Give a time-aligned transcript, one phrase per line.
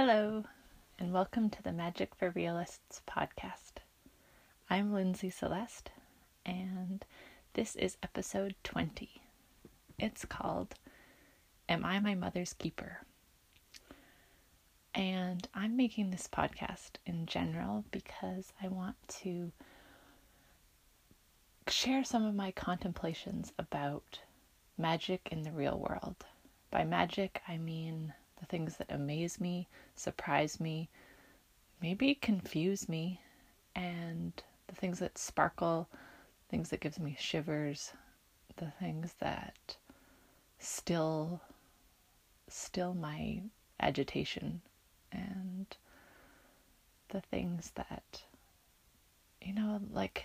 [0.00, 0.44] Hello,
[1.00, 3.82] and welcome to the Magic for Realists podcast.
[4.70, 5.90] I'm Lindsay Celeste,
[6.46, 7.04] and
[7.54, 9.20] this is episode 20.
[9.98, 10.76] It's called
[11.68, 13.00] Am I My Mother's Keeper?
[14.94, 19.50] And I'm making this podcast in general because I want to
[21.66, 24.20] share some of my contemplations about
[24.78, 26.24] magic in the real world.
[26.70, 30.88] By magic, I mean the things that amaze me, surprise me,
[31.80, 33.20] maybe confuse me,
[33.74, 34.32] and
[34.66, 35.88] the things that sparkle,
[36.50, 37.92] things that gives me shivers,
[38.56, 39.76] the things that
[40.58, 41.40] still
[42.48, 43.40] still my
[43.78, 44.60] agitation
[45.12, 45.76] and
[47.10, 48.22] the things that
[49.40, 50.24] you know like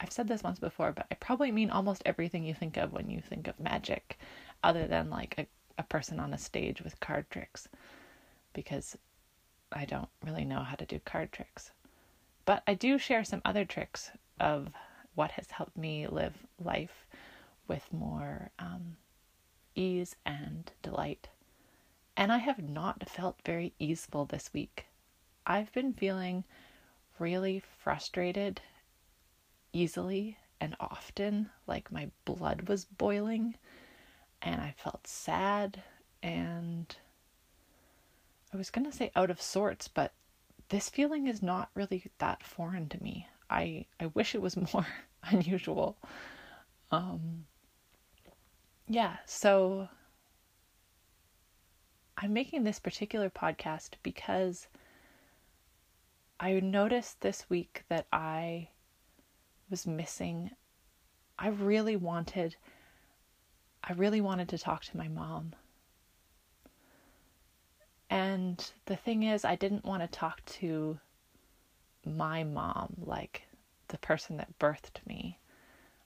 [0.00, 3.10] I've said this once before, but I probably mean almost everything you think of when
[3.10, 4.16] you think of magic,
[4.62, 5.46] other than like a
[5.78, 7.68] a person on a stage with card tricks
[8.52, 8.98] because
[9.72, 11.70] I don't really know how to do card tricks.
[12.44, 14.68] But I do share some other tricks of
[15.14, 17.06] what has helped me live life
[17.66, 18.96] with more um,
[19.74, 21.28] ease and delight.
[22.16, 24.86] And I have not felt very easeful this week.
[25.46, 26.44] I've been feeling
[27.18, 28.60] really frustrated
[29.72, 33.54] easily and often, like my blood was boiling
[34.42, 35.82] and I felt sad
[36.22, 36.96] and
[38.52, 40.12] I was going to say out of sorts, but
[40.68, 43.28] this feeling is not really that foreign to me.
[43.50, 44.86] I I wish it was more
[45.24, 45.96] unusual.
[46.90, 47.46] Um
[48.86, 49.88] yeah, so
[52.16, 54.66] I'm making this particular podcast because
[56.40, 58.70] I noticed this week that I
[59.70, 60.50] was missing
[61.38, 62.56] I really wanted
[63.82, 65.54] I really wanted to talk to my mom.
[68.10, 70.98] And the thing is, I didn't want to talk to
[72.04, 73.42] my mom, like
[73.88, 75.38] the person that birthed me.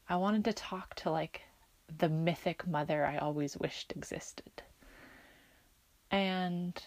[0.08, 1.42] I wanted to talk to like
[1.98, 4.62] the mythic mother I always wished existed.
[6.10, 6.80] And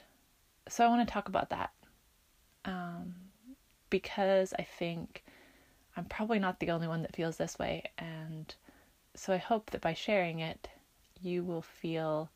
[0.68, 1.72] so I want to talk about that.
[2.66, 3.16] Um,
[3.90, 5.24] because I think
[5.96, 7.84] I'm probably not the only one that feels this way.
[7.98, 8.54] And
[9.16, 10.68] so I hope that by sharing it,
[11.22, 12.30] you will feel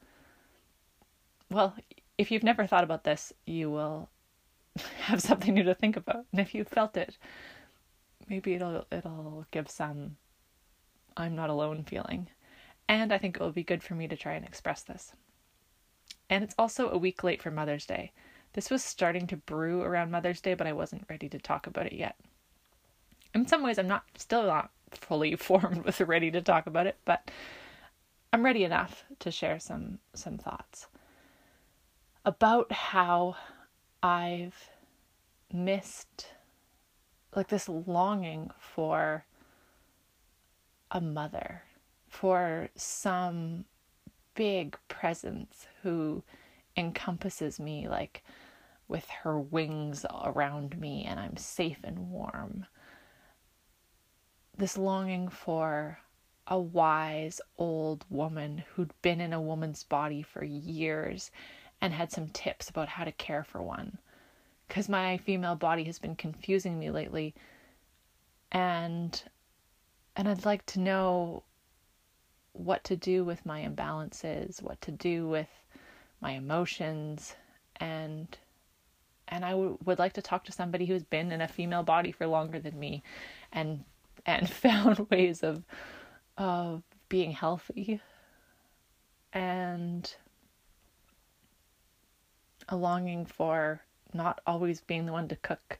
[1.51, 1.75] well,
[2.17, 4.09] if you've never thought about this, you will
[5.01, 6.25] have something new to think about.
[6.31, 7.17] And if you felt it,
[8.29, 10.17] maybe it'll it'll give some
[11.17, 12.28] I'm not alone feeling.
[12.88, 15.13] And I think it will be good for me to try and express this.
[16.29, 18.11] And it's also a week late for Mother's Day.
[18.53, 21.85] This was starting to brew around Mother's Day, but I wasn't ready to talk about
[21.85, 22.16] it yet.
[23.35, 26.97] In some ways I'm not still not fully formed with ready to talk about it,
[27.06, 27.29] but
[28.31, 30.88] I'm ready enough to share some some thoughts
[32.25, 33.35] about how
[34.03, 34.69] I've
[35.51, 36.28] missed
[37.35, 39.25] like this longing for
[40.91, 41.63] a mother,
[42.07, 43.66] for some
[44.35, 46.23] big presence who
[46.78, 48.23] encompasses me like
[48.88, 52.66] with her wings around me and I'm safe and warm.
[54.57, 56.00] This longing for
[56.50, 61.32] a wise old woman who'd been in a woman's body for years
[61.80, 63.98] and had some tips about how to care for one.
[64.68, 67.34] Because my female body has been confusing me lately.
[68.52, 69.22] And
[70.16, 71.44] and I'd like to know
[72.54, 75.48] what to do with my imbalances, what to do with
[76.20, 77.36] my emotions
[77.78, 78.38] and
[79.28, 82.12] and I w- would like to talk to somebody who's been in a female body
[82.12, 83.04] for longer than me
[83.52, 83.84] and
[84.26, 85.64] and found ways of
[86.40, 88.00] of being healthy
[89.34, 90.16] and
[92.70, 93.82] a longing for
[94.14, 95.78] not always being the one to cook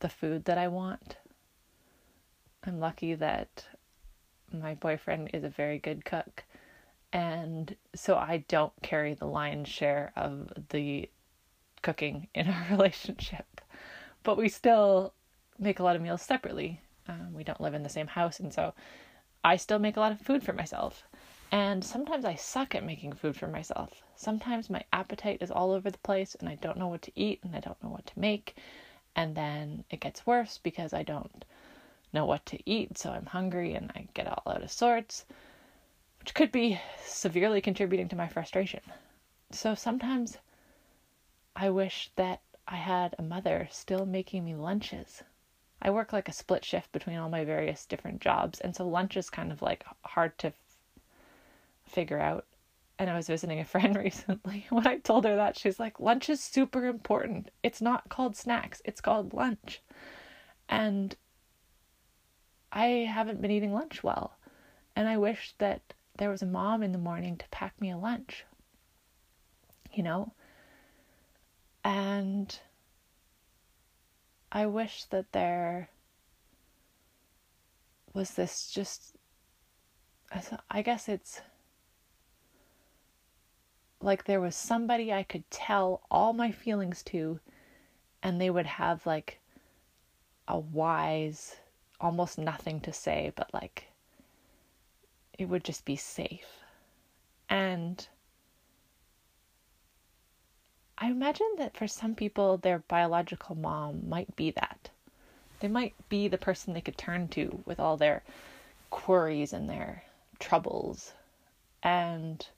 [0.00, 1.16] the food that I want.
[2.66, 3.66] I'm lucky that
[4.52, 6.44] my boyfriend is a very good cook,
[7.12, 11.08] and so I don't carry the lion's share of the
[11.82, 13.60] cooking in our relationship.
[14.22, 15.12] But we still
[15.58, 16.80] make a lot of meals separately.
[17.08, 18.74] Um, we don't live in the same house, and so
[19.44, 21.04] I still make a lot of food for myself.
[21.52, 24.02] And sometimes I suck at making food for myself.
[24.16, 27.40] Sometimes my appetite is all over the place and I don't know what to eat
[27.44, 28.56] and I don't know what to make.
[29.14, 31.44] And then it gets worse because I don't
[32.12, 35.26] know what to eat, so I'm hungry and I get all out of sorts,
[36.18, 38.80] which could be severely contributing to my frustration.
[39.52, 40.38] So sometimes
[41.54, 45.22] I wish that I had a mother still making me lunches
[45.84, 49.16] I work like a split shift between all my various different jobs, and so lunch
[49.16, 50.54] is kind of like hard to f-
[51.84, 52.46] figure out.
[52.98, 54.66] and I was visiting a friend recently.
[54.70, 57.50] When I told her that, she's like, lunch is super important.
[57.62, 59.82] It's not called snacks, it's called lunch.
[60.68, 61.14] And
[62.72, 64.36] I haven't been eating lunch well.
[64.96, 67.98] And I wish that there was a mom in the morning to pack me a
[67.98, 68.44] lunch.
[69.92, 70.32] You know?
[71.84, 72.58] And
[74.56, 75.88] I wish that there
[78.12, 79.16] was this just,
[80.70, 81.40] I guess it's
[84.00, 87.40] like there was somebody I could tell all my feelings to,
[88.22, 89.40] and they would have like
[90.46, 91.56] a wise,
[92.00, 93.86] almost nothing to say, but like
[95.36, 96.60] it would just be safe.
[97.48, 98.06] And
[101.04, 104.88] I imagine that for some people, their biological mom might be that.
[105.60, 108.22] They might be the person they could turn to with all their
[108.88, 110.04] queries and their
[110.38, 111.12] troubles.
[111.82, 112.48] And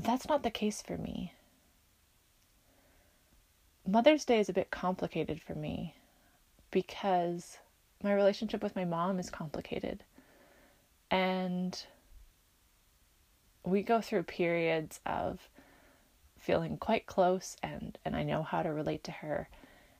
[0.00, 1.32] that's not the case for me.
[3.84, 5.96] Mother's Day is a bit complicated for me
[6.70, 7.58] because
[8.00, 10.04] my relationship with my mom is complicated.
[11.10, 11.84] And
[13.66, 15.50] we go through periods of
[16.38, 19.48] feeling quite close and, and I know how to relate to her.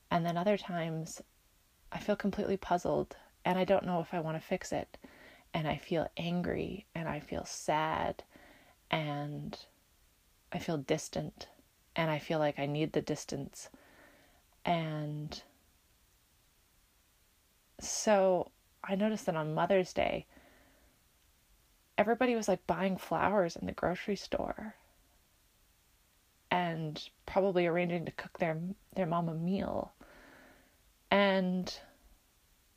[0.09, 1.21] And then other times
[1.91, 4.97] I feel completely puzzled and I don't know if I want to fix it.
[5.53, 8.23] And I feel angry and I feel sad
[8.89, 9.57] and
[10.53, 11.47] I feel distant
[11.93, 13.69] and I feel like I need the distance.
[14.63, 15.41] And
[17.81, 20.25] so I noticed that on Mother's Day,
[21.97, 24.75] everybody was like buying flowers in the grocery store
[26.51, 28.57] and probably arranging to cook their
[28.95, 29.91] their mom a meal.
[31.11, 31.73] And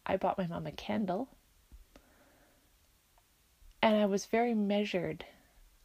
[0.07, 1.29] I bought my mom a candle.
[3.83, 5.25] And I was very measured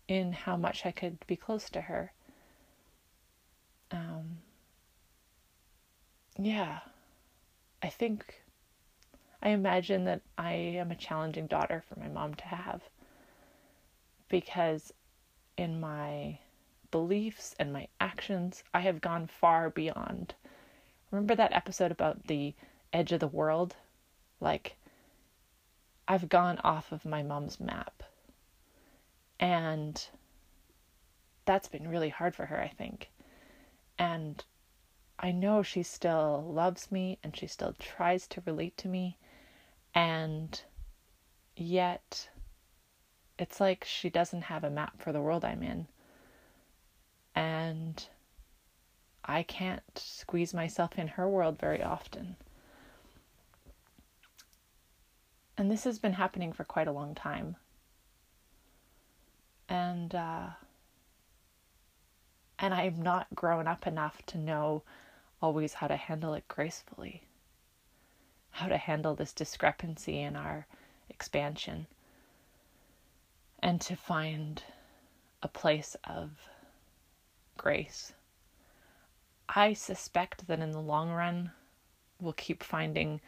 [0.08, 2.12] in how much I could be close to her.
[3.92, 4.40] Um,
[6.38, 6.80] yeah,
[7.82, 8.42] I think,
[9.42, 12.82] I imagine that I am a challenging daughter for my mom to have
[14.30, 14.94] because
[15.58, 16.40] in my
[16.92, 20.36] beliefs and my actions, I have gone far beyond.
[21.12, 22.54] Remember that episode about the
[22.92, 23.76] edge of the world?
[24.40, 24.76] Like,
[26.08, 28.04] I've gone off of my mom's map
[29.40, 30.08] and
[31.46, 33.12] that's been really hard for her, I think.
[33.98, 34.44] And
[35.20, 39.18] I know she still loves me and she still tries to relate to me.
[39.94, 40.60] And
[41.56, 42.30] yet,
[43.38, 45.88] it's like she doesn't have a map for the world I'm in.
[47.36, 48.08] And
[49.24, 52.36] I can't squeeze myself in her world very often.
[55.58, 57.56] And this has been happening for quite a long time
[59.70, 60.48] and uh,
[62.60, 64.84] and I'm not grown up enough to know
[65.42, 67.24] always how to handle it gracefully,
[68.52, 70.68] how to handle this discrepancy in our
[71.10, 71.88] expansion,
[73.66, 74.62] and to find
[75.42, 76.30] a place of
[77.58, 78.14] grace.
[79.50, 81.50] I suspect that in the long run,
[82.22, 83.22] we'll keep finding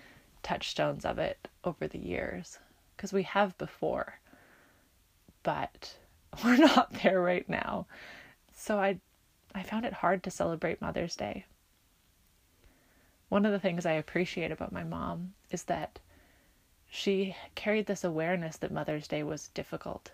[0.43, 2.59] touchstones of it over the years
[2.95, 4.19] because we have before.
[5.41, 5.97] But
[6.43, 7.87] we're not there right now.
[8.53, 8.99] So I
[9.55, 11.45] I found it hard to celebrate Mother's Day.
[13.29, 15.97] One of the things I appreciate about my mom is that
[16.87, 20.11] she carried this awareness that Mother's Day was difficult.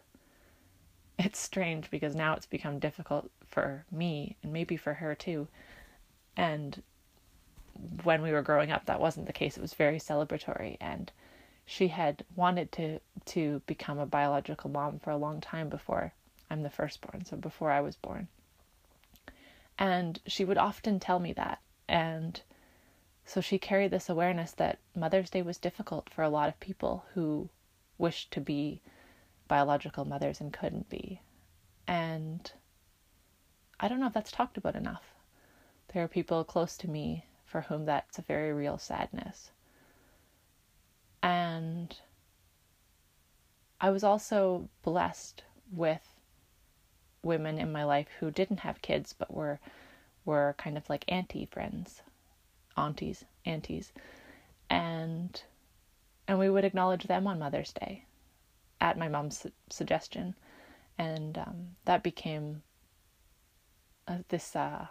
[1.18, 5.48] It's strange because now it's become difficult for me and maybe for her too.
[6.36, 6.82] And
[8.04, 9.58] when we were growing up, that wasn't the case.
[9.58, 11.12] It was very celebratory and
[11.66, 16.14] she had wanted to to become a biological mom for a long time before
[16.50, 18.28] I'm the firstborn, so before I was born.
[19.80, 21.60] And she would often tell me that.
[21.88, 22.42] And
[23.26, 27.06] so she carried this awareness that Mother's Day was difficult for a lot of people
[27.14, 27.50] who
[27.98, 28.82] wished to be
[29.54, 31.22] biological mothers and couldn't be.
[31.88, 32.52] And
[33.80, 35.14] I don't know if that's talked about enough.
[35.94, 39.52] There are people close to me for whom that's a very real sadness.
[41.22, 41.96] And
[43.80, 46.02] I was also blessed with
[47.22, 49.60] women in my life who didn't have kids but were
[50.26, 52.02] were kind of like auntie friends,
[52.76, 53.92] aunties, aunties,
[54.68, 55.44] and
[56.28, 58.06] and we would acknowledge them on Mother's Day,
[58.84, 60.36] at my mom's su- suggestion,
[61.00, 62.62] and um, that became
[64.08, 64.88] uh, this uh,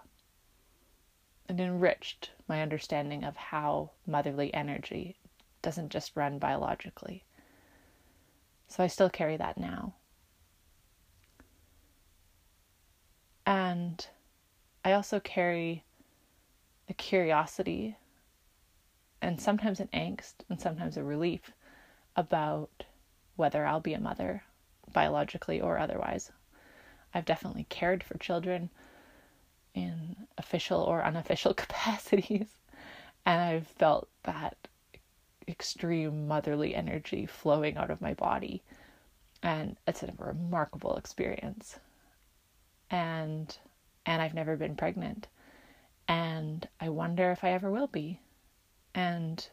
[1.49, 5.19] it enriched my understanding of how motherly energy
[5.61, 7.25] doesn't just run biologically.
[8.67, 9.95] So I still carry that now.
[13.45, 14.07] And
[14.85, 15.85] I also carry
[16.89, 17.97] a curiosity
[19.21, 21.53] and sometimes an angst and sometimes a relief
[22.17, 22.85] about
[23.37, 24.45] whether I'll be a mother,
[24.93, 26.31] biologically or otherwise.
[27.15, 28.71] I've definitely cared for children
[29.75, 32.49] in official or unofficial capacities,
[33.25, 34.57] and I've felt that
[35.49, 38.63] extreme motherly energy flowing out of my body.
[39.43, 41.79] And it's a remarkable experience.
[42.91, 43.57] And
[44.07, 45.29] and I've never been pregnant.
[46.09, 48.21] And I wonder if I ever will be.
[48.95, 49.47] And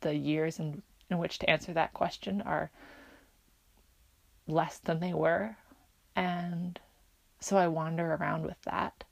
[0.00, 2.70] the years in, in which to answer that question are
[4.46, 5.56] less than they were.
[6.14, 6.80] And
[7.40, 9.04] so I wander around with that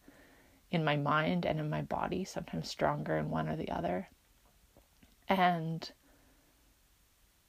[0.71, 4.09] in my mind and in my body, sometimes stronger in one or the other.
[5.29, 5.91] And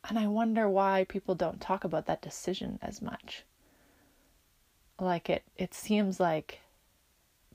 [0.08, 3.44] and I wonder why people don't talk about that decision as much.
[5.00, 6.60] Like it it seems like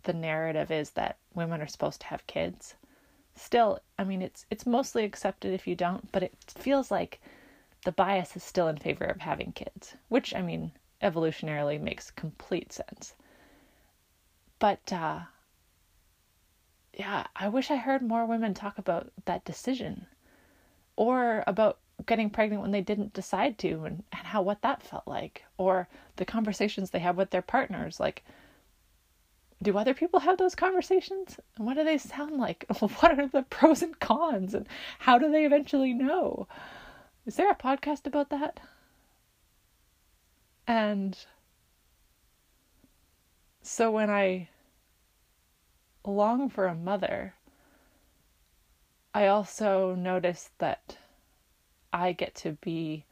[0.02, 2.74] the narrative is that women are supposed to have kids.
[3.36, 7.20] Still, I mean it's it's mostly accepted if you don't, but it feels like
[7.84, 10.72] the bias is still in favor of having kids, which I mean
[11.02, 13.14] evolutionarily makes complete sense.
[14.58, 15.20] But uh
[16.92, 20.06] yeah, I wish I heard more women talk about that decision
[20.96, 25.06] or about getting pregnant when they didn't decide to and, and how what that felt
[25.06, 28.00] like or the conversations they have with their partners.
[28.00, 28.24] Like
[29.62, 31.38] do other people have those conversations?
[31.56, 32.64] And what do they sound like?
[32.80, 34.54] What are the pros and cons?
[34.54, 34.66] And
[34.98, 36.48] how do they eventually know
[37.26, 38.60] is there a podcast about that
[40.66, 41.26] and
[43.62, 44.48] so when i
[46.04, 47.34] long for a mother
[49.14, 50.96] i also notice that
[51.92, 53.04] I get to be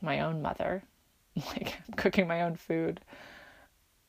[0.00, 0.84] my own mother,
[1.36, 3.00] like cooking my own food.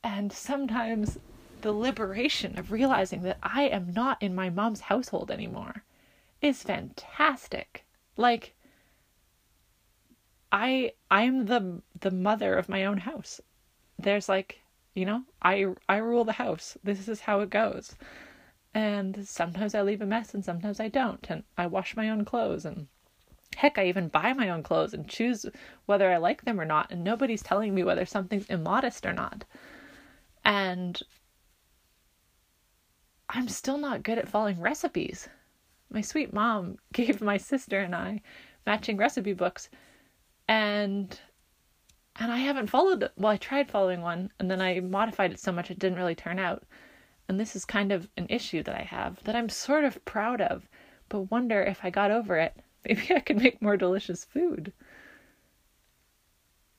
[0.03, 1.17] And sometimes
[1.61, 5.83] the liberation of realizing that I am not in my mom's household anymore
[6.41, 7.85] is fantastic.
[8.17, 8.54] Like
[10.55, 13.41] I I'm the the mother of my own house.
[13.99, 14.61] There's like,
[14.93, 16.77] you know, I I rule the house.
[16.81, 17.97] This is how it goes.
[18.73, 21.25] And sometimes I leave a mess and sometimes I don't.
[21.29, 22.87] And I wash my own clothes and
[23.57, 25.45] Heck, I even buy my own clothes and choose
[25.87, 29.43] whether I like them or not, and nobody's telling me whether something's immodest or not.
[30.45, 31.01] And
[33.29, 35.27] I'm still not good at following recipes.
[35.89, 38.21] My sweet mom gave my sister and I
[38.65, 39.69] matching recipe books,
[40.47, 41.19] and
[42.17, 43.09] and I haven't followed.
[43.17, 46.15] Well, I tried following one, and then I modified it so much it didn't really
[46.15, 46.63] turn out.
[47.27, 50.41] And this is kind of an issue that I have that I'm sort of proud
[50.41, 50.69] of,
[51.09, 52.55] but wonder if I got over it
[52.87, 54.71] maybe I could make more delicious food.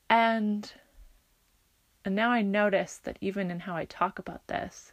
[0.09, 0.73] And
[2.05, 4.93] and now I notice that even in how I talk about this,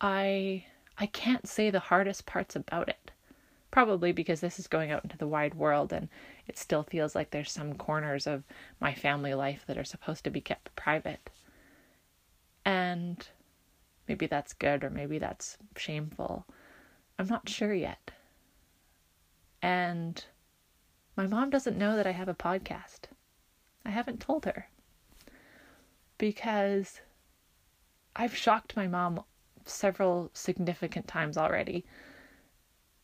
[0.00, 3.10] I I can't say the hardest parts about it.
[3.70, 6.08] Probably because this is going out into the wide world and
[6.46, 8.44] it still feels like there's some corners of
[8.80, 11.30] my family life that are supposed to be kept private.
[12.64, 13.26] And
[14.08, 16.46] maybe that's good or maybe that's shameful.
[17.18, 18.10] I'm not sure yet.
[19.60, 20.24] And
[21.16, 23.00] my mom doesn't know that I have a podcast.
[23.84, 24.68] I haven't told her
[26.16, 27.00] because
[28.14, 29.22] I've shocked my mom
[29.64, 31.84] several significant times already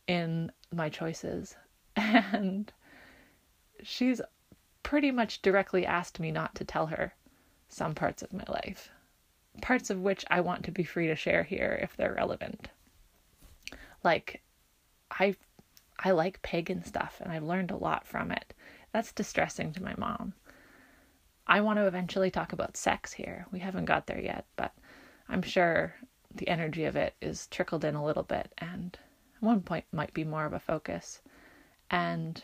[0.07, 1.55] in my choices.
[1.97, 2.71] And
[3.83, 4.21] she's
[4.83, 7.13] pretty much directly asked me not to tell her
[7.69, 8.89] some parts of my life,
[9.61, 12.69] parts of which I want to be free to share here if they're relevant.
[14.03, 14.41] Like,
[15.09, 15.35] I
[15.97, 18.53] I like pagan stuff and I've learned a lot from it.
[18.91, 20.33] That's distressing to my mom.
[21.47, 23.45] I want to eventually talk about sex here.
[23.51, 24.73] We haven't got there yet, but
[25.29, 25.95] I'm sure
[26.33, 28.97] the energy of it is trickled in a little bit and
[29.45, 31.21] one point might be more of a focus.
[31.89, 32.43] And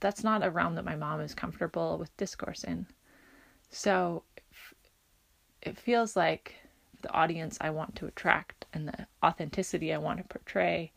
[0.00, 2.86] that's not a realm that my mom is comfortable with discourse in.
[3.70, 4.22] So
[5.62, 6.54] it feels like
[7.02, 10.92] the audience I want to attract and the authenticity I want to portray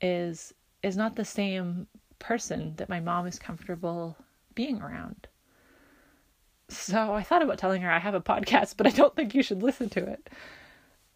[0.00, 1.86] is is not the same
[2.18, 4.16] person that my mom is comfortable
[4.54, 5.28] being around.
[6.68, 9.42] So I thought about telling her I have a podcast, but I don't think you
[9.42, 10.30] should listen to it.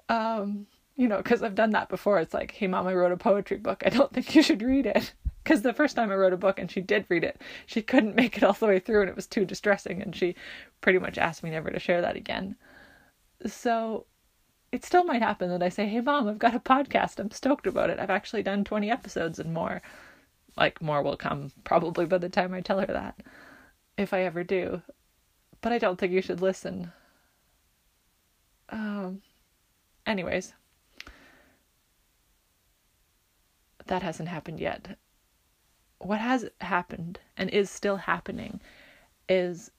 [0.08, 2.18] Um, you know, because I've done that before.
[2.18, 3.82] It's like, hey, mom, I wrote a poetry book.
[3.84, 5.12] I don't think you should read it.
[5.44, 8.16] Because the first time I wrote a book and she did read it, she couldn't
[8.16, 10.02] make it all the way through and it was too distressing.
[10.02, 10.34] And she
[10.80, 12.56] pretty much asked me never to share that again.
[13.46, 14.06] So
[14.72, 17.20] it still might happen that I say, Hey, mom, I've got a podcast.
[17.20, 18.00] I'm stoked about it.
[18.00, 19.82] I've actually done 20 episodes and more.
[20.56, 23.20] Like, more will come probably by the time I tell her that,
[23.98, 24.82] if I ever do.
[25.60, 26.90] But I don't think you should listen.
[28.70, 29.20] Um,
[30.06, 30.54] anyways,
[33.86, 34.98] that hasn't happened yet.
[35.98, 38.60] What has happened and is still happening
[39.28, 39.70] is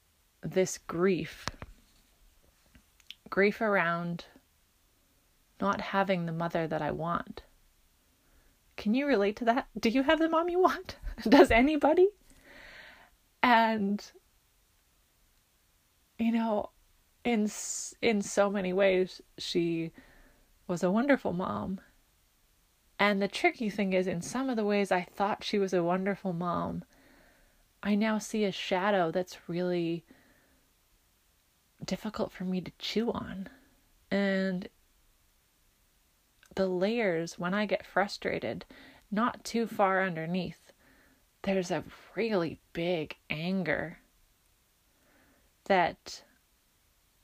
[0.42, 1.46] this grief.
[3.30, 4.26] Grief around
[5.60, 7.44] not having the mother that I want.
[8.76, 9.68] Can you relate to that?
[9.80, 10.98] Do you have the mom you want?
[11.28, 12.10] Does anybody?
[13.42, 14.04] And
[16.20, 16.70] you know,
[17.24, 17.50] in
[18.02, 19.92] in so many ways she
[20.68, 21.80] was a wonderful mom.
[23.00, 25.84] And the tricky thing is in some of the ways I thought she was a
[25.84, 26.84] wonderful mom,
[27.84, 30.04] I now see a shadow that's really
[31.86, 33.50] difficult for me to chew on.
[34.10, 34.68] And
[36.56, 38.66] the layers, when I get frustrated,
[39.12, 40.72] not too far underneath,
[41.44, 41.84] there's a
[42.16, 44.00] really big anger
[45.66, 46.24] that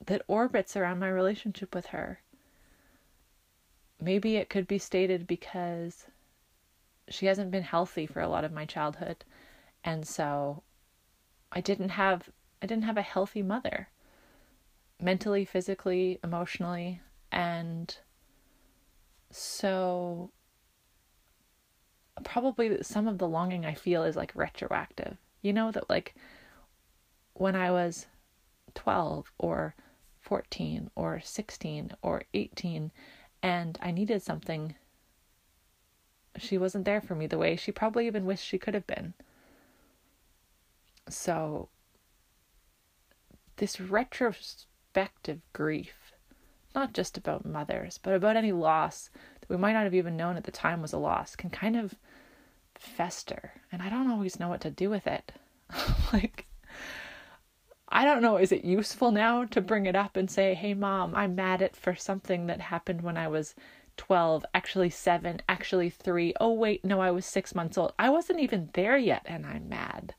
[0.05, 2.19] that orbits around my relationship with her.
[4.03, 6.07] Maybe it could be stated because
[7.07, 9.23] she hasn't been healthy for a lot of my childhood
[9.83, 10.63] and so
[11.53, 12.29] I didn't have
[12.61, 13.87] I didn't have a healthy mother
[14.99, 17.95] mentally, physically, emotionally and
[19.31, 20.31] so
[22.25, 25.17] probably some of the longing I feel is like retroactive.
[25.41, 26.13] You know that like
[27.35, 28.07] when I was
[28.75, 29.75] 12 or
[30.19, 32.91] 14 or 16 or 18
[33.43, 34.73] and I needed something
[36.37, 39.13] she wasn't there for me the way she probably even wished she could have been.
[41.07, 41.69] So
[43.57, 46.13] this retrospective grief
[46.73, 49.09] not just about mothers, but about any loss
[49.39, 51.75] that we might not have even known at the time was a loss, can kind
[51.75, 51.95] of
[52.75, 53.53] fester.
[53.71, 55.33] And I don't always know what to do with it.
[56.13, 56.45] like,
[57.95, 61.13] I don't know, is it useful now to bring it up and say, hey, mom,
[61.13, 63.53] I'm mad at for something that happened when I was
[63.97, 66.33] 12, actually 7, actually 3.
[66.41, 67.93] Oh, wait, no, I was six months old.
[67.99, 70.15] I wasn't even there yet, and I'm mad.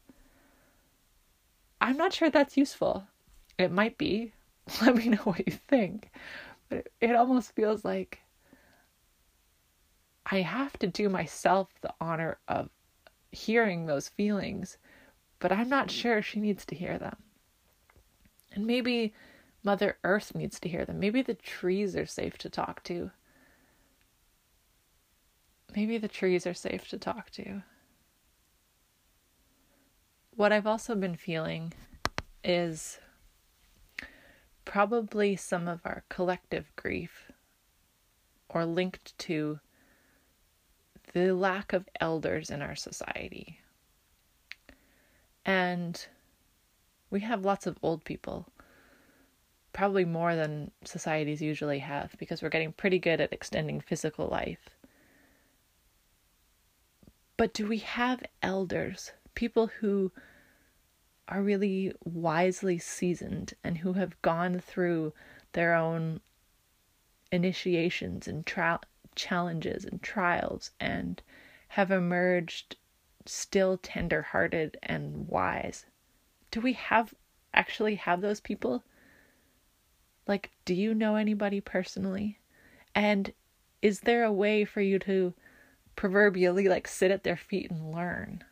[1.81, 3.09] I'm not sure that's useful.
[3.59, 4.33] It might be.
[4.81, 6.13] Let me know what you think.
[6.69, 8.21] But it almost feels like
[10.25, 12.71] I have to do myself the honor of
[13.33, 14.79] hearing those feelings,
[15.41, 17.17] but I'm not sure she needs to hear them.
[18.55, 19.13] And maybe
[19.65, 21.01] Mother Earth needs to hear them.
[21.01, 23.11] Maybe the trees are safe to talk to.
[25.75, 27.63] Maybe the trees are safe to talk to.
[30.37, 31.73] What I've also been feeling
[32.45, 32.99] is
[34.65, 37.33] probably some of our collective grief
[38.49, 39.59] or linked to
[41.13, 43.61] the lack of elders in our society.
[45.45, 46.07] And
[47.15, 48.49] we have lots of old people,
[49.73, 54.71] probably more than societies usually have, because we're getting pretty good at extending physical life.
[57.37, 60.11] But do we have elders, people who
[61.29, 65.13] are really wisely seasoned and who have gone through
[65.53, 66.21] their own
[67.31, 68.45] initiations and
[69.15, 71.23] challenges and trials and
[71.69, 72.75] have emerged
[73.25, 75.87] still tender hearted and wise.
[76.55, 77.13] Do we have
[77.53, 78.85] actually have those people?
[80.29, 82.39] Like, do you know anybody personally?
[82.95, 83.33] And
[83.83, 85.35] is there a way for you to
[85.97, 88.45] proverbially like sit at their feet and learn?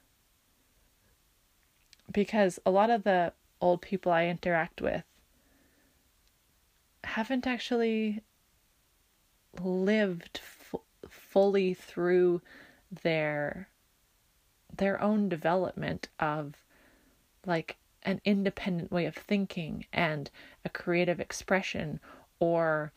[2.12, 5.04] because a lot of the old people I interact with
[7.04, 8.22] haven't actually
[9.60, 12.40] lived f- fully through
[13.02, 13.68] their
[14.74, 16.54] their own development of
[17.44, 20.30] like an independent way of thinking and
[20.64, 22.00] a creative expression
[22.38, 22.92] or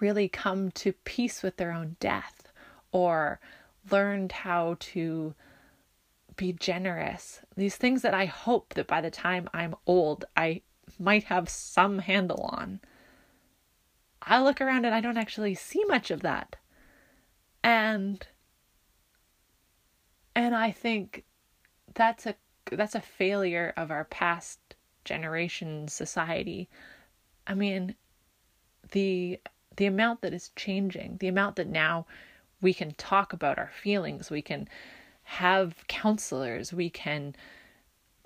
[0.00, 2.52] really come to peace with their own death
[2.92, 3.40] or
[3.90, 5.34] learned how to
[6.36, 7.40] be generous.
[7.56, 10.62] These things that I hope that by the time I'm old, I
[10.98, 12.80] might have some handle on.
[14.22, 16.56] I look around and I don't actually see much of that.
[17.62, 18.26] And
[20.34, 21.24] and I think
[21.94, 22.34] that's a
[22.72, 24.58] that's a failure of our past
[25.04, 26.68] generation society.
[27.46, 27.94] I mean,
[28.92, 29.40] the
[29.76, 32.06] the amount that is changing, the amount that now
[32.60, 34.68] we can talk about our feelings, we can
[35.22, 37.36] have counselors, we can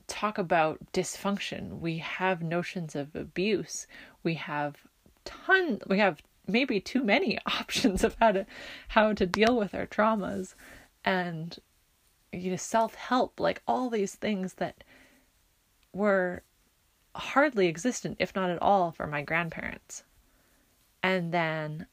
[0.07, 3.87] talk about dysfunction, we have notions of abuse,
[4.23, 4.77] we have
[5.25, 8.47] ton we have maybe too many options of how to
[8.89, 10.55] how to deal with our traumas
[11.05, 11.59] and
[12.33, 14.85] you know self-help like all these things that
[15.93, 16.43] were
[17.15, 20.05] hardly existent if not at all for my grandparents
[21.03, 21.87] And then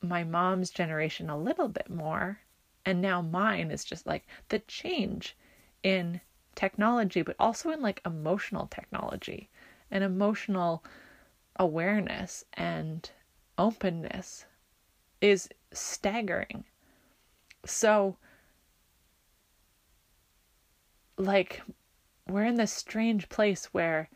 [0.00, 2.40] my mom's generation a little bit more.
[2.84, 5.36] And now mine is just like the change
[5.82, 6.20] in
[6.54, 9.50] technology, but also in like emotional technology
[9.90, 10.84] and emotional
[11.56, 13.10] awareness and
[13.58, 14.46] openness
[15.20, 16.64] is staggering.
[17.64, 18.16] So,
[21.18, 21.62] like,
[22.28, 24.08] we're in this strange place where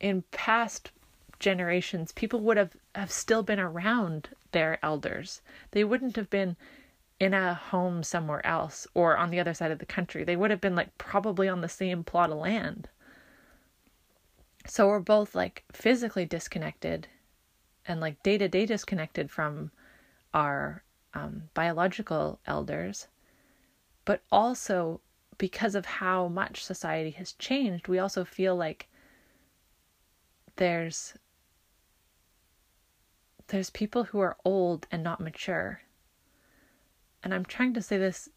[0.00, 0.90] in past
[1.38, 5.42] generations, people would have, have still been around their elders.
[5.72, 6.56] They wouldn't have been
[7.20, 10.24] in a home somewhere else or on the other side of the country.
[10.24, 12.88] They would have been like probably on the same plot of land.
[14.66, 17.06] So we're both like physically disconnected
[17.86, 19.70] and like day to day disconnected from
[20.32, 23.06] our um, biological elders,
[24.04, 25.00] but also
[25.38, 28.88] because of how much society has changed, we also feel like
[30.56, 31.14] there's
[33.48, 35.82] there's people who are old and not mature.
[37.22, 38.28] And I'm trying to say this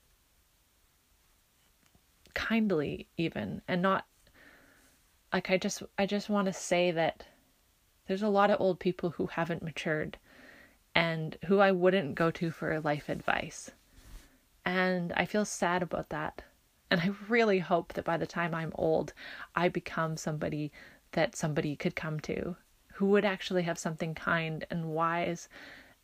[2.33, 4.05] kindly even and not
[5.33, 7.25] like I just I just want to say that
[8.07, 10.17] there's a lot of old people who haven't matured
[10.95, 13.71] and who I wouldn't go to for life advice.
[14.65, 16.43] And I feel sad about that.
[16.89, 19.13] And I really hope that by the time I'm old,
[19.55, 20.71] I become somebody
[21.11, 22.55] that somebody could come to
[22.93, 25.49] who would actually have something kind and wise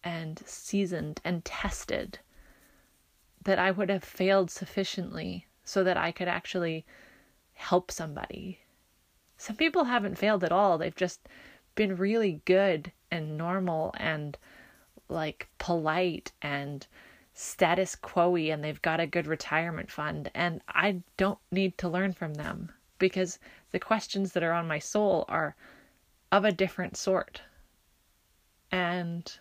[0.04, 2.20] and seasoned and tested.
[3.42, 6.86] That I would have failed sufficiently so that I could actually
[7.54, 8.60] help somebody.
[9.38, 11.28] Some people haven't failed at all, they've just
[11.76, 14.38] been really good and normal and
[15.10, 16.86] like polite and
[17.34, 22.14] status quo and they've got a good retirement fund and I don't need to learn
[22.14, 23.40] from them because
[23.72, 25.56] the questions that are on my soul are
[26.32, 27.42] of a different sort.
[28.72, 29.32] And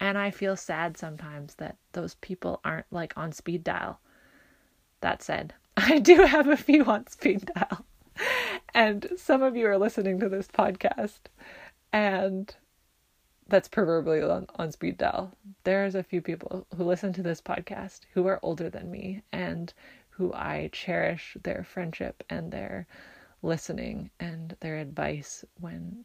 [0.00, 4.00] and I feel sad sometimes that those people aren't like on speed dial.
[5.02, 7.84] That said, I do have a few on speed dial.
[8.72, 11.20] And some of you are listening to this podcast
[11.92, 12.54] and
[13.50, 15.36] that's proverbially on, on speed dial.
[15.64, 19.72] There's a few people who listen to this podcast who are older than me and
[20.10, 22.86] who I cherish their friendship and their
[23.42, 26.04] listening and their advice when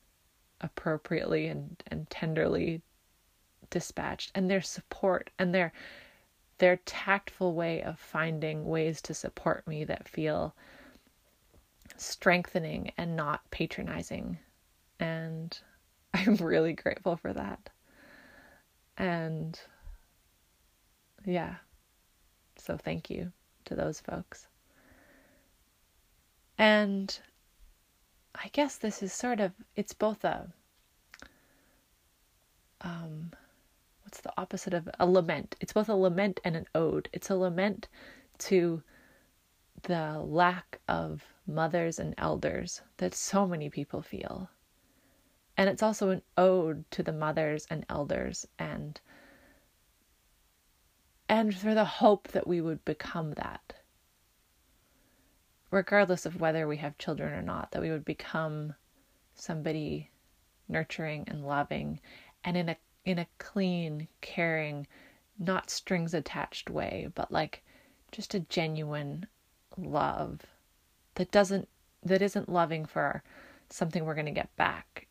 [0.62, 2.82] appropriately and, and tenderly
[3.70, 5.72] dispatched and their support and their
[6.58, 10.56] their tactful way of finding ways to support me that feel
[11.98, 14.38] strengthening and not patronizing
[15.00, 15.60] and
[16.16, 17.70] I'm really grateful for that.
[18.98, 19.60] And
[21.26, 21.56] yeah,
[22.58, 23.34] so thank you
[23.66, 24.48] to those folks.
[26.58, 27.20] And
[28.34, 30.48] I guess this is sort of, it's both a,
[32.80, 33.32] um,
[34.04, 35.58] what's the opposite of a lament?
[35.60, 37.10] It's both a lament and an ode.
[37.12, 37.90] It's a lament
[38.38, 38.82] to
[39.84, 44.50] the lack of mothers and elders that so many people feel.
[45.58, 49.00] And it's also an ode to the mothers and elders and
[51.28, 53.74] and for the hope that we would become that.
[55.72, 58.76] Regardless of whether we have children or not, that we would become
[59.34, 60.12] somebody
[60.68, 62.00] nurturing and loving
[62.44, 64.88] and in a in a clean, caring,
[65.38, 67.64] not strings attached way, but like
[68.12, 69.28] just a genuine
[69.78, 70.42] love
[71.16, 71.68] that doesn't
[72.04, 73.24] that isn't loving for
[73.70, 75.08] something we're going to get back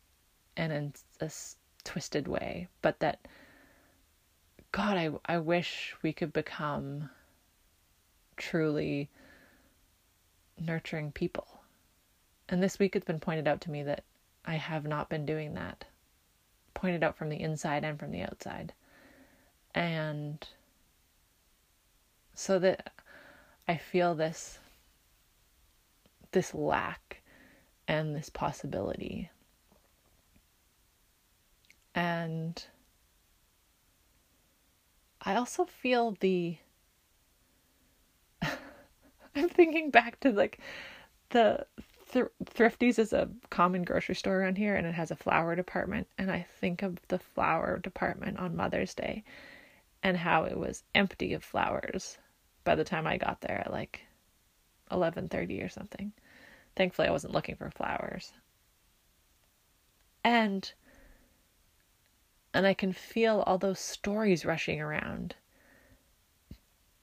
[0.57, 1.31] and in a
[1.83, 3.19] twisted way, but that
[4.71, 7.09] God, I I wish we could become
[8.35, 9.09] truly
[10.59, 11.47] nurturing people.
[12.49, 14.03] And this week it's been pointed out to me that
[14.45, 15.85] I have not been doing that.
[16.73, 18.73] Pointed out from the inside and from the outside.
[19.73, 20.45] And
[22.33, 22.91] so that
[23.67, 24.59] I feel this
[26.31, 27.21] this lack
[27.87, 29.29] and this possibility
[31.95, 32.65] and
[35.21, 36.57] I also feel the.
[39.35, 40.59] I'm thinking back to like
[41.29, 41.65] the
[42.05, 46.07] Thr- Thrifties is a common grocery store around here and it has a flower department.
[46.17, 49.23] And I think of the flower department on Mother's Day
[50.03, 52.17] and how it was empty of flowers
[52.63, 54.01] by the time I got there at like
[54.91, 56.11] 11:30 or something.
[56.75, 58.33] Thankfully I wasn't looking for flowers.
[60.23, 60.71] And
[62.55, 65.35] and I can feel all those stories rushing around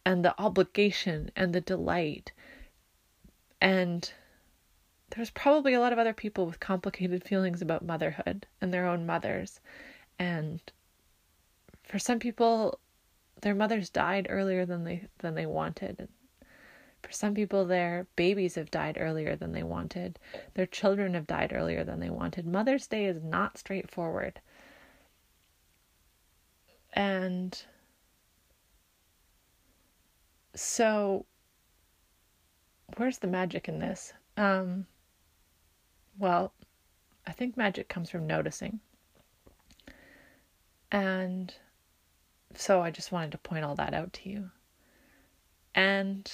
[0.05, 2.33] and the obligation and the delight
[3.61, 4.13] and
[5.11, 9.05] there's probably a lot of other people with complicated feelings about motherhood and their own
[9.05, 9.61] mothers.
[10.19, 10.61] And
[11.83, 12.79] for some people,
[13.43, 16.09] their mothers died earlier than they than they wanted.
[17.03, 20.19] For some people, their babies have died earlier than they wanted.
[20.55, 22.47] Their children have died earlier than they wanted.
[22.47, 24.41] Mother's Day is not straightforward.
[26.93, 27.61] And
[30.55, 31.25] so,
[32.97, 34.13] where's the magic in this?
[34.37, 34.87] Um,
[36.19, 36.53] well,
[37.27, 38.81] I think magic comes from noticing.
[40.91, 41.55] And
[42.55, 44.51] so I just wanted to point all that out to you.
[45.75, 46.31] And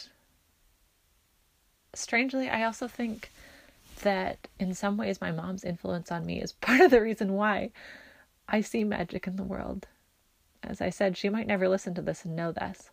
[1.94, 3.30] strangely, I also think
[4.02, 7.70] that in some ways my mom's influence on me is part of the reason why
[8.48, 9.86] I see magic in the world.
[10.68, 12.90] As I said, she might never listen to this and know this.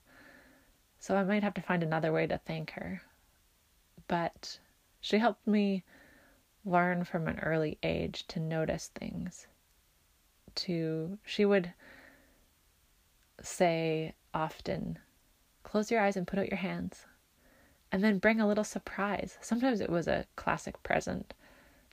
[0.97, 3.01] So I might have to find another way to thank her.
[4.07, 4.59] But
[5.01, 5.83] she helped me
[6.63, 9.47] learn from an early age to notice things.
[10.55, 11.73] To she would
[13.41, 14.97] say often,
[15.63, 17.05] close your eyes and put out your hands.
[17.91, 19.38] And then bring a little surprise.
[19.41, 21.33] Sometimes it was a classic present.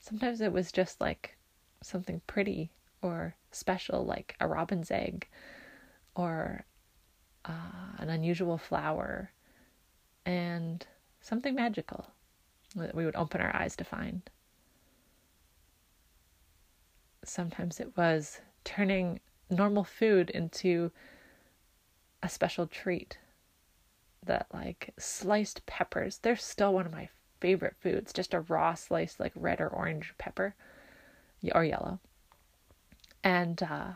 [0.00, 1.36] Sometimes it was just like
[1.82, 2.70] something pretty
[3.02, 5.26] or special, like a robin's egg
[6.14, 6.64] or
[7.44, 9.30] uh, an unusual flower
[10.24, 10.86] and
[11.20, 12.06] something magical
[12.76, 14.22] that we would open our eyes to find.
[17.24, 19.20] Sometimes it was turning
[19.50, 20.90] normal food into
[22.22, 23.18] a special treat.
[24.24, 27.08] That, like, sliced peppers, they're still one of my
[27.40, 28.12] favorite foods.
[28.12, 30.54] Just a raw sliced, like, red or orange pepper
[31.52, 31.98] or yellow.
[33.24, 33.92] And uh,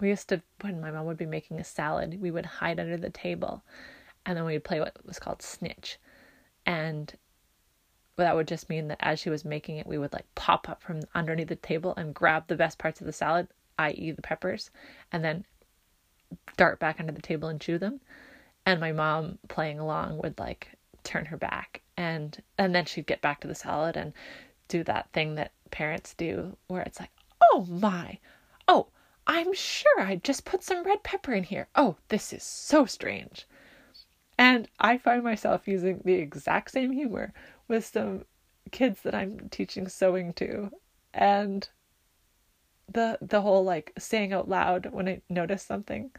[0.00, 2.96] we used to, when my mom would be making a salad, we would hide under
[2.96, 3.62] the table
[4.24, 5.98] and then we'd play what was called snitch.
[6.66, 7.14] And
[8.16, 10.82] that would just mean that as she was making it, we would like pop up
[10.82, 14.70] from underneath the table and grab the best parts of the salad, i.e., the peppers,
[15.12, 15.44] and then
[16.56, 18.00] dart back under the table and chew them.
[18.64, 20.68] And my mom playing along would like
[21.04, 24.12] turn her back and and then she'd get back to the salad and
[24.66, 28.18] do that thing that parents do where it's like, "Oh my.
[28.66, 28.88] Oh,
[29.26, 31.68] I'm sure I just put some red pepper in here.
[31.74, 33.46] Oh, this is so strange."
[34.38, 37.32] And I find myself using the exact same humor
[37.68, 38.24] with some
[38.70, 40.70] kids that I'm teaching sewing to.
[41.14, 41.68] And
[42.92, 46.10] the the whole like saying out loud when I notice something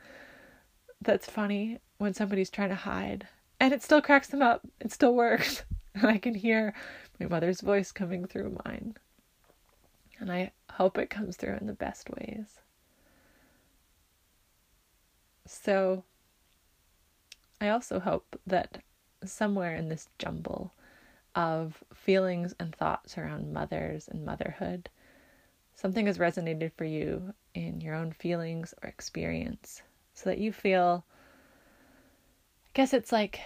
[1.02, 3.28] that's funny when somebody's trying to hide.
[3.60, 4.62] And it still cracks them up.
[4.80, 5.63] It still works.
[6.00, 6.76] And I can hear
[7.20, 8.93] my mother's voice coming through mine.
[10.20, 12.60] And I hope it comes through in the best ways.
[15.47, 16.03] So
[17.60, 18.81] I also hope that
[19.23, 20.73] somewhere in this jumble
[21.36, 24.89] of feelings and thoughts around mothers and motherhood,
[25.75, 29.81] something has resonated for you in your own feelings or experience
[30.13, 31.05] so that you feel
[32.65, 33.39] I guess it's like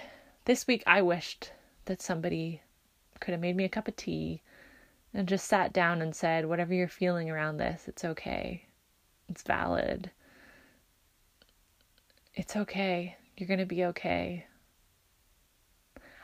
[0.45, 1.51] this week I wished
[1.85, 2.61] that somebody
[3.19, 4.41] could have made me a cup of tea
[5.13, 8.65] and just sat down and said, whatever you're feeling around this, it's okay.
[9.29, 10.11] It's valid.
[12.33, 13.17] It's okay.
[13.35, 14.45] You're going to be okay.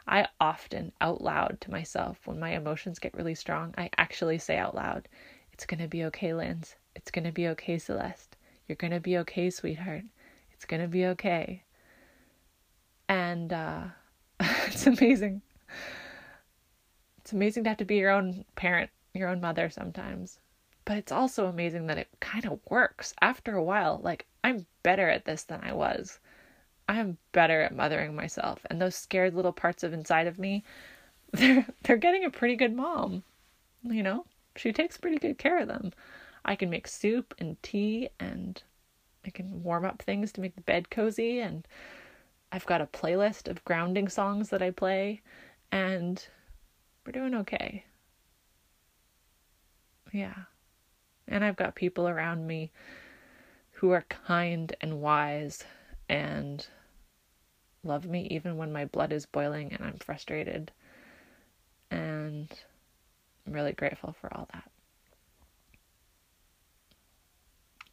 [0.07, 4.57] I often out loud to myself when my emotions get really strong, I actually say
[4.57, 5.09] out loud,
[5.51, 6.75] It's going to be okay, Lance.
[6.95, 8.37] It's going to be okay, Celeste.
[8.67, 10.03] You're going to be okay, sweetheart.
[10.53, 11.63] It's going to be okay.
[13.09, 13.83] And uh,
[14.39, 15.41] it's amazing.
[17.17, 20.39] It's amazing to have to be your own parent, your own mother sometimes.
[20.87, 23.99] But it's also amazing that it kind of works after a while.
[24.01, 26.21] Like, I'm better at this than I was.
[26.87, 30.63] I am better at mothering myself, and those scared little parts of inside of me,
[31.33, 33.23] they're they're getting a pretty good mom.
[33.83, 35.91] You know, she takes pretty good care of them.
[36.45, 38.63] I can make soup and tea, and
[39.25, 41.67] I can warm up things to make the bed cozy, and
[42.53, 45.21] I've got a playlist of grounding songs that I play,
[45.69, 46.25] and
[47.05, 47.83] we're doing okay.
[50.13, 50.45] Yeah.
[51.27, 52.71] And I've got people around me
[53.73, 55.63] who are kind and wise
[56.09, 56.65] and
[57.83, 60.71] love me even when my blood is boiling and I'm frustrated.
[61.91, 62.47] And
[63.45, 64.69] I'm really grateful for all that.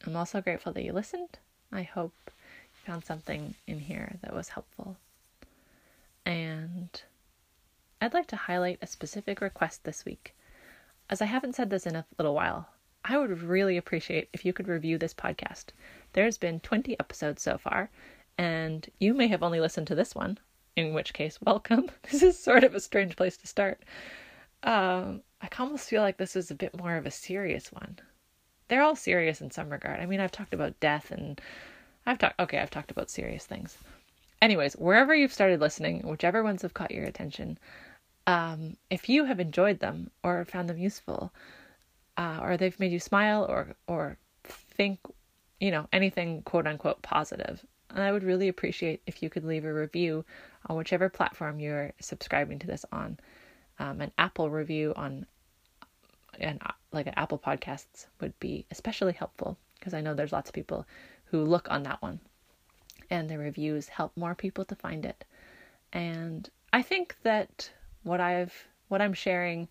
[0.07, 1.39] I'm also grateful that you listened.
[1.73, 4.97] I hope you found something in here that was helpful.
[6.27, 7.03] And
[8.01, 10.35] I'd like to highlight a specific request this week.
[11.09, 12.69] As I haven't said this in a little while,
[13.07, 15.67] I would really appreciate if you could review this podcast.
[16.15, 17.91] There's been 20 episodes so far,
[18.39, 20.39] and you may have only listened to this one,
[20.75, 21.91] in which case, welcome.
[22.11, 23.83] This is sort of a strange place to start.
[24.63, 27.99] um, I almost feel like this is a bit more of a serious one.
[28.69, 30.01] They're all serious in some regard.
[30.01, 31.39] I mean, I've talked about death and
[32.07, 33.77] I've talked, okay, I've talked about serious things.
[34.41, 37.59] Anyways, wherever you've started listening, whichever ones have caught your attention,
[38.27, 41.31] um, if you have enjoyed them or found them useful,
[42.17, 45.01] uh, or they've made you smile or or think,
[45.61, 49.65] you know, anything quote unquote positive, And I would really appreciate if you could leave
[49.65, 50.25] a review
[50.67, 53.19] on whichever platform you're subscribing to this on.
[53.79, 55.27] Um, an Apple review on
[56.39, 56.61] and
[56.93, 60.87] like an Apple Podcasts would be especially helpful because I know there's lots of people
[61.27, 62.21] who look on that one,
[63.11, 65.25] and the reviews help more people to find it.
[65.93, 67.71] And I think that
[68.03, 68.55] what I've
[68.89, 69.69] what I'm sharing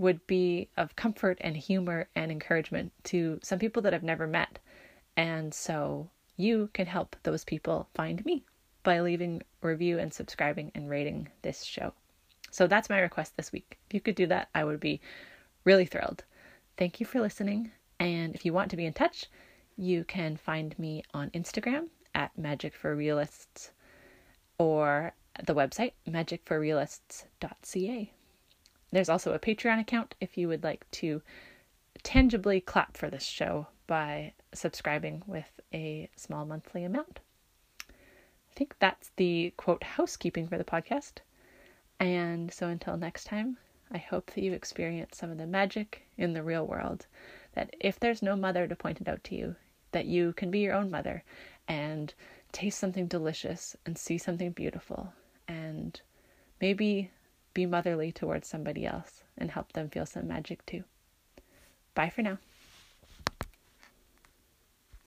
[0.00, 4.58] would be of comfort and humor and encouragement to some people that I've never met.
[5.14, 6.08] And so
[6.38, 8.42] you can help those people find me
[8.82, 11.92] by leaving review and subscribing and rating this show.
[12.50, 13.78] So that's my request this week.
[13.88, 15.02] If you could do that, I would be
[15.64, 16.24] really thrilled.
[16.78, 17.70] Thank you for listening.
[17.98, 19.26] And if you want to be in touch,
[19.76, 23.72] you can find me on Instagram at Magic for Realists
[24.56, 25.12] or
[25.44, 28.12] the website magicforrealists.ca.
[28.92, 31.22] There's also a Patreon account if you would like to
[32.02, 37.20] tangibly clap for this show by subscribing with a small monthly amount.
[37.88, 41.18] I think that's the quote housekeeping for the podcast.
[41.98, 43.58] And so until next time,
[43.92, 47.06] I hope that you experience some of the magic in the real world.
[47.54, 49.56] That if there's no mother to point it out to you,
[49.92, 51.24] that you can be your own mother
[51.68, 52.12] and
[52.52, 55.12] taste something delicious and see something beautiful
[55.48, 56.00] and
[56.60, 57.10] maybe
[57.54, 60.84] be motherly towards somebody else and help them feel some magic too.
[61.94, 62.38] Bye for now.